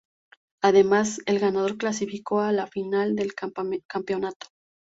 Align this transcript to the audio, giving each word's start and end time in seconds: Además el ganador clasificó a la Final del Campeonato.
Además 0.63 1.19
el 1.27 1.37
ganador 1.37 1.77
clasificó 1.77 2.39
a 2.39 2.51
la 2.51 2.65
Final 2.65 3.15
del 3.15 3.35
Campeonato. 3.35 4.47